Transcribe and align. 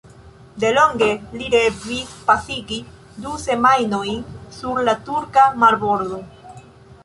Delonge 0.61 1.09
ili 1.39 1.49
revis 1.55 2.15
pasigi 2.31 2.79
du 3.27 3.35
semajnojn 3.45 4.19
sur 4.59 4.81
la 4.89 4.99
turka 5.11 5.49
marbordo. 5.65 6.23